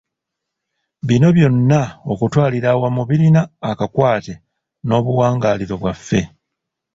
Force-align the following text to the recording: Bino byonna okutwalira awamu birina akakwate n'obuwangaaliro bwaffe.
Bino 1.07 1.27
byonna 1.35 1.81
okutwalira 2.11 2.67
awamu 2.73 3.01
birina 3.09 3.41
akakwate 3.69 4.33
n'obuwangaaliro 4.85 5.75
bwaffe. 5.81 6.21